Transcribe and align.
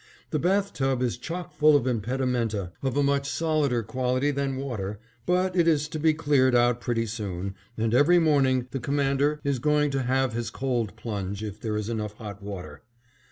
The 0.31 0.39
bath 0.39 0.73
tub 0.73 1.03
is 1.03 1.15
chock 1.19 1.53
full 1.53 1.75
of 1.75 1.85
impedimenta 1.85 2.71
of 2.81 2.97
a 2.97 3.03
much 3.03 3.29
solider 3.29 3.83
quality 3.83 4.31
than 4.31 4.55
water, 4.57 4.99
but 5.27 5.55
it 5.55 5.67
is 5.67 5.87
to 5.89 5.99
be 5.99 6.11
cleared 6.15 6.55
out 6.55 6.81
pretty 6.81 7.05
soon, 7.05 7.53
and 7.77 7.93
every 7.93 8.17
morning 8.17 8.67
the 8.71 8.79
Commander 8.79 9.39
is 9.43 9.59
going 9.59 9.91
to 9.91 10.01
have 10.01 10.33
his 10.33 10.49
cold 10.49 10.95
plunge, 10.95 11.43
if 11.43 11.61
there 11.61 11.77
is 11.77 11.87
enough 11.87 12.13
hot 12.15 12.41
water. 12.41 12.81